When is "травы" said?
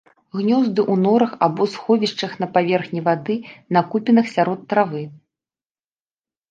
4.75-5.01